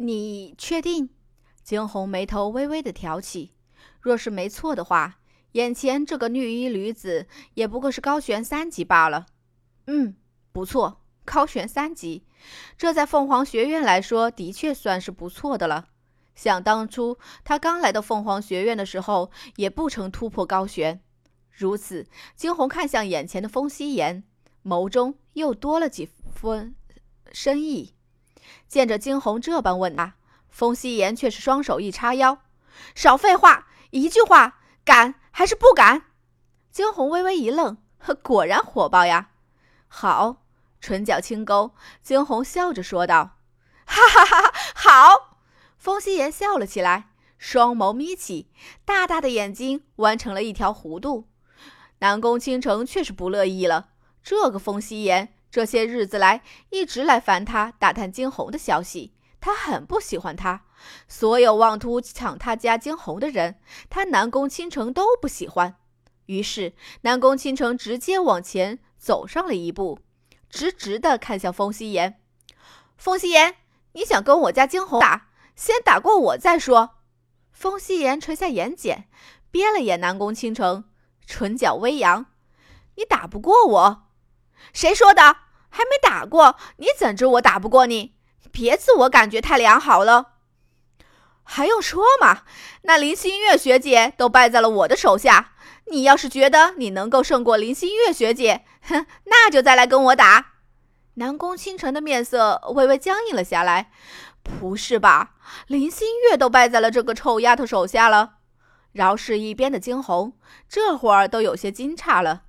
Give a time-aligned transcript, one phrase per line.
[0.00, 1.10] 你确定？
[1.64, 3.52] 惊鸿眉头微微的挑起。
[4.00, 5.18] 若是没错的话，
[5.52, 9.26] 眼前这个绿衣女子也不过是高悬三级罢了。
[9.88, 10.14] 嗯，
[10.52, 12.24] 不错，高悬三级，
[12.76, 15.88] 这在凤凰学院来说的确算是不错的了。
[16.36, 21.02] 想当初他刚来到凤凰学院的时候，也不曾突破高悬。
[21.50, 22.06] 如此，
[22.36, 24.22] 惊鸿看向眼前的风夕颜，
[24.62, 26.76] 眸中又多了几分
[27.32, 27.94] 深意。
[28.66, 30.14] 见着惊鸿这般问他，
[30.48, 32.38] 风夕颜却是双手一叉腰
[32.94, 36.02] ：“少废话，一句话，敢还是不敢？”
[36.72, 37.78] 惊鸿微微一愣，
[38.22, 39.30] 果然火爆呀！
[39.88, 40.44] 好，
[40.80, 43.36] 唇角轻勾，惊鸿笑着说道
[43.86, 45.38] ：“哈哈哈哈，好！”
[45.78, 48.50] 风夕颜笑了起来，双眸眯起，
[48.84, 51.28] 大大的眼睛弯成了一条弧度。
[52.00, 53.90] 南宫倾城却是不乐意了，
[54.22, 55.34] 这个风夕颜。
[55.50, 59.14] 这些日子来，一直来烦他，打探惊鸿的消息。
[59.40, 60.64] 他很不喜欢他，
[61.06, 65.76] 所有妄图抢他家惊鸿的人，他南宫倾城都不喜欢。
[66.26, 70.00] 于是，南宫倾城直接往前走上了一步，
[70.50, 72.20] 直直的看向风夕颜。
[72.96, 73.54] 风夕颜，
[73.92, 75.28] 你想跟我家惊鸿打？
[75.54, 76.96] 先打过我再说。
[77.52, 79.04] 风夕颜垂下眼睑，
[79.52, 80.84] 瞥了眼南宫倾城，
[81.26, 82.26] 唇角微扬
[82.96, 84.07] ：“你打不过我。”
[84.72, 85.36] 谁说的？
[85.70, 88.14] 还没打过，你怎知我打不过你？
[88.50, 90.32] 别自我感觉太良好了。
[91.44, 92.42] 还用说吗？
[92.82, 95.52] 那林心月学姐都败在了我的手下。
[95.90, 100.52] 你要是觉得你能够胜过林心月学姐，哼，那就再来跟我打。
[101.14, 103.90] 南宫倾城的面色微微僵硬了下来。
[104.42, 105.34] 不是吧？
[105.66, 108.36] 林心月都败在了这个臭丫头手下了？
[108.92, 112.44] 饶是一边的惊鸿，这会儿都有些惊诧了。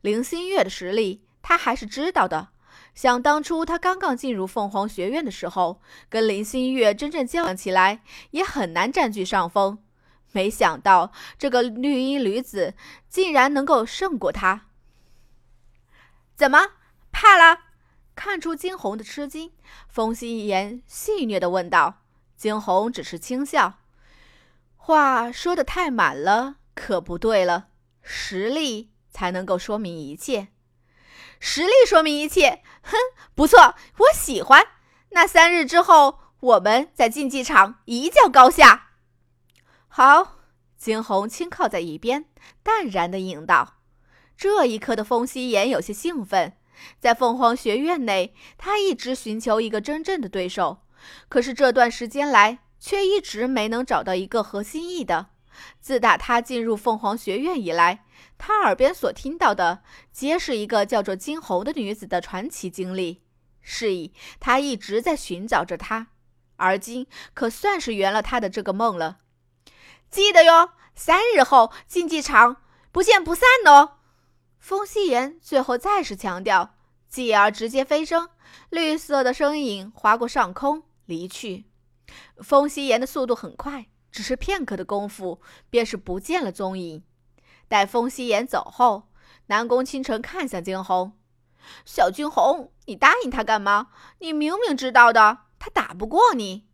[0.00, 1.21] 林心月的实力。
[1.42, 2.48] 他还是知道的。
[2.94, 9.82] 想当初他刚刚进入凤凰学院的时候，跟林心月真正较量起来，也很难占据上风。
[10.32, 12.74] 没想到这个绿衣女子
[13.08, 14.66] 竟然能够胜过他。
[16.34, 16.72] 怎么
[17.10, 17.60] 怕了？
[18.14, 19.52] 看出惊鸿的吃惊，
[19.88, 22.02] 风夕颜戏谑的问道。
[22.36, 23.78] 惊鸿只是轻笑
[24.76, 27.68] ：“话说的太满了，可不对了。
[28.02, 30.48] 实力才能够说明一切。”
[31.44, 32.96] 实力说明一切， 哼，
[33.34, 34.64] 不错，我喜欢。
[35.10, 38.90] 那三日之后，我们在竞技场一较高下。
[39.88, 40.36] 好，
[40.78, 42.26] 惊鸿轻靠在一边，
[42.62, 43.78] 淡然的应道。
[44.36, 46.52] 这一刻的风夕颜有些兴奋，
[47.00, 50.82] 在凤凰学院内，他一直寻求一个真正的对手，
[51.28, 55.30] 可是这段时间来，却一直没能找到一个合心意的。
[55.80, 58.04] 自打他进入凤凰学院以来，
[58.38, 63.22] 他耳边所听到的，皆是一个叫做金红的女子的传奇经历。
[63.60, 66.08] 是以，他一直在寻找着她，
[66.56, 69.18] 而今可算是圆了他的这个梦了。
[70.10, 72.56] 记得哟，三日后竞技场
[72.90, 73.98] 不见不散哦。
[74.58, 76.74] 风夕颜最后再次强调，
[77.08, 78.28] 继而直接飞升，
[78.68, 81.64] 绿色的身影划过上空离去。
[82.42, 83.86] 风夕颜的速度很快。
[84.12, 85.40] 只是片刻的功夫，
[85.70, 87.02] 便是不见了踪影。
[87.66, 89.08] 待风夕颜走后，
[89.46, 91.18] 南宫倾城看向惊鸿
[91.86, 93.88] ：“小惊鸿，你答应他干嘛？
[94.18, 96.68] 你明明知道的，他打不过你。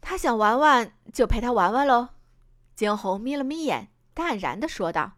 [0.00, 2.10] 他想玩玩，就陪他玩玩喽。”
[2.76, 5.14] 惊鸿眯了眯眼，淡然的说道：“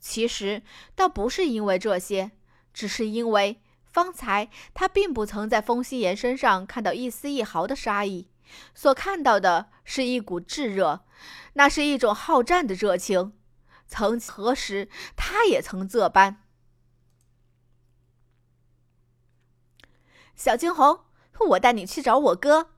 [0.00, 0.62] 其实
[0.96, 2.32] 倒不是因为这些，
[2.72, 8.28] 只是因为方才他并不曾在风夕颜身上看到一丝一毫的杀意。”
[8.74, 11.04] 所看到的是一股炙热，
[11.54, 13.32] 那是一种好战的热情。
[13.86, 16.42] 曾何时，他也曾这般。
[20.34, 21.04] 小惊鸿，
[21.50, 22.70] 我带你去找我哥。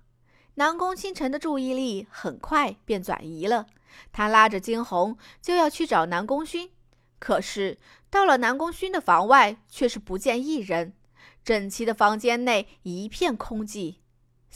[0.54, 3.66] 南宫倾城的注意力很快便转移了，
[4.12, 6.70] 他拉着惊鸿就要去找南宫勋。
[7.18, 7.78] 可是
[8.10, 10.94] 到了南宫勋的房外，却是不见一人，
[11.42, 13.96] 整齐的房间内一片空寂。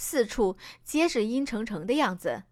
[0.02, 2.44] 四处皆是阴沉沉的样子，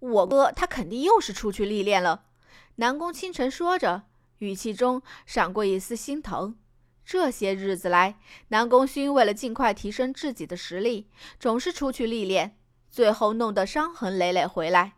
[0.00, 2.26] 我哥他肯定又是出去历练了。
[2.74, 4.02] 南宫清晨说着，
[4.40, 6.58] 语气中闪过一丝心疼。
[7.02, 8.18] 这些日子来，
[8.48, 11.08] 南宫勋为了尽快提升自己的实力，
[11.40, 12.58] 总是出去历练，
[12.90, 14.92] 最后弄得伤痕累累回来。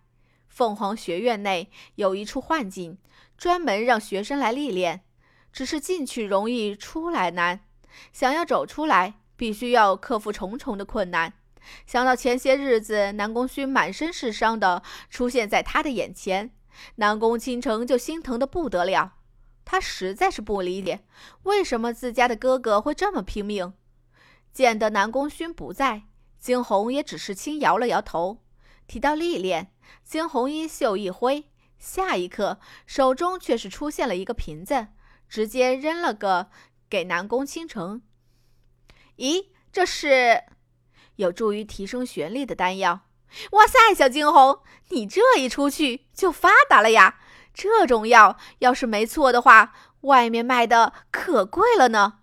[0.49, 2.99] 凤凰学院内有一处幻境，
[3.39, 5.03] 专门让学生来历练，
[5.53, 7.61] 只是进去容易，出来难。
[8.13, 11.33] 想要走出来，必须要克服重重的困难。
[11.87, 16.51] 想到前些日子南宫勋满身是伤的出现在他的眼前，
[16.97, 19.15] 南宫倾城就心疼的不得了。
[19.65, 21.05] 他实在是不理解，
[21.43, 23.75] 为什么自家的哥哥会这么拼命。
[24.53, 26.05] 见得南宫勋不在，
[26.39, 28.43] 惊鸿也只是轻摇了摇头。
[28.87, 29.73] 提到历练，
[30.05, 34.87] 惊鸿衣袖一挥，下一刻手中却是出现了一个瓶子，
[35.29, 36.49] 直接扔了个
[36.89, 38.01] 给南宫倾城。
[39.17, 40.45] 咦，这是
[41.17, 43.01] 有助于提升玄力的丹药。
[43.53, 44.61] 哇塞，小惊鸿，
[44.91, 47.19] 你这一出去就发达了呀！
[47.53, 52.21] 这种药要是没错的话，外面卖的可贵了呢。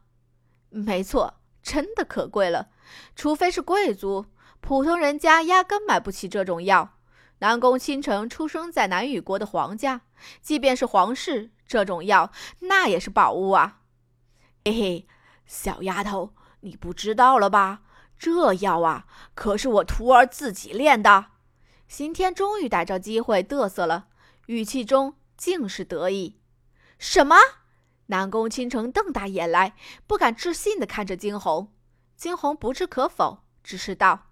[0.70, 2.70] 没错，真的可贵了。
[3.16, 4.28] 除非是贵族，
[4.62, 6.98] 普通人家压根买不起这种药。
[7.40, 10.02] 南宫倾城出生在南羽国的皇家，
[10.42, 13.82] 即便是皇室，这种药那也是宝物啊。
[14.64, 15.08] 嘿嘿，
[15.46, 17.82] 小丫头，你不知道了吧？
[18.18, 21.26] 这药啊，可是我徒儿自己炼的。
[21.88, 24.08] 刑天终于逮着机会嘚瑟了，
[24.48, 26.40] 语气中尽是得意。
[26.98, 27.36] 什么？
[28.08, 29.76] 南宫倾城瞪大眼来，
[30.08, 31.74] 不敢置信地看着惊鸿。
[32.16, 34.28] 惊鸿不置可否，只是道：“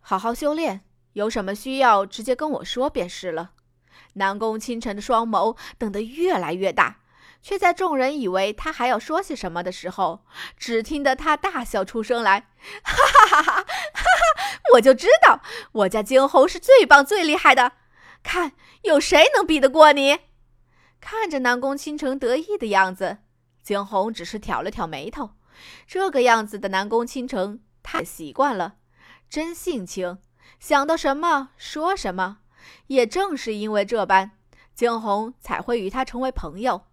[0.00, 3.52] 好好修炼，有什么需要直接跟我说便是了。”
[4.14, 7.00] 南宫倾城的双眸瞪得越来越大。
[7.44, 10.24] 却在众人以为他还要说些什么的时候，
[10.56, 12.48] 只听得他大笑出声来
[12.82, 14.60] ：“哈哈哈哈哈哈！
[14.72, 15.42] 我就知道
[15.72, 17.72] 我家惊鸿是最棒、最厉害的，
[18.22, 18.52] 看
[18.84, 20.20] 有谁能比得过你？”
[21.02, 23.18] 看着南宫倾城得意的样子，
[23.62, 25.32] 惊鸿只是挑了挑眉头。
[25.86, 28.76] 这个样子的南宫倾城太习惯了，
[29.28, 30.16] 真性情，
[30.58, 32.38] 想到什么说什么。
[32.86, 34.30] 也正是因为这般，
[34.74, 36.86] 惊鸿才会与他成为朋友。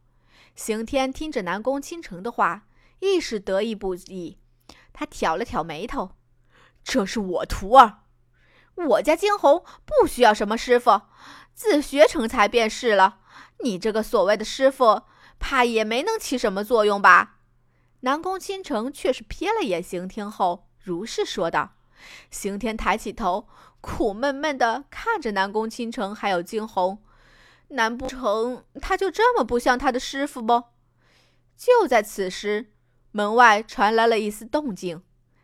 [0.55, 2.67] 刑天听着南宫倾城的话，
[2.99, 4.37] 亦是得意不已。
[4.93, 6.11] 他挑了挑眉头
[6.83, 8.03] ：“这是我徒儿，
[8.75, 11.01] 我家惊鸿不需要什么师傅，
[11.53, 13.19] 自学成才便是了。
[13.63, 15.03] 你这个所谓的师傅，
[15.39, 17.37] 怕也没能起什么作用吧？”
[18.01, 21.73] 南宫倾城却是瞥了眼刑天后，如是说道。
[22.31, 23.47] 刑天抬起头，
[23.79, 27.03] 苦闷闷地看着南宫倾城还有惊鸿。
[27.71, 30.63] 难不成他就这么不像他的师傅不？
[31.57, 32.73] 就在此时，
[33.11, 35.03] 门外传来了一丝动静。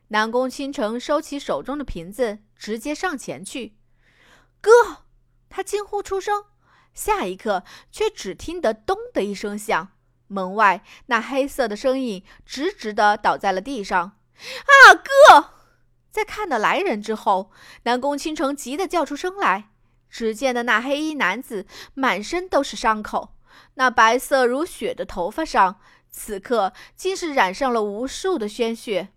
[0.10, 3.78] 南宫倾城收起手中的瓶子，直接上前去。
[4.62, 4.72] 哥，
[5.50, 6.46] 他惊呼出声，
[6.94, 9.90] 下一刻却只听得“咚”的一声响，
[10.28, 14.18] 门外那黑色的身影直直的倒在了地上。
[14.36, 15.54] 啊，哥！
[16.10, 17.52] 在看到来人之后，
[17.84, 19.72] 南宫倾城急得叫出声来。
[20.10, 23.36] 只见的那黑衣男子满身都是伤口，
[23.76, 29.10] 那白色如雪的头发上，此刻竟是染上了无数的鲜血，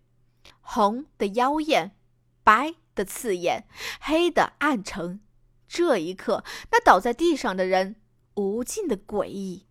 [0.60, 1.96] 红的妖艳，
[2.42, 3.66] 白的刺眼，
[4.00, 5.20] 黑的暗沉。
[5.68, 7.96] 这一刻，那倒在地上的人，
[8.34, 9.66] 无尽的诡异。